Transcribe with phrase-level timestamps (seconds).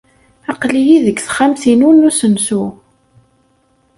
[0.51, 2.63] Aql-iyi deg texxamt-inu n usensu.